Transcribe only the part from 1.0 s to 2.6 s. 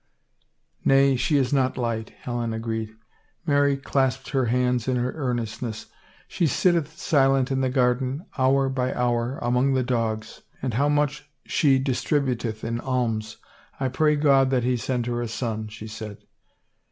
she is not light," Helen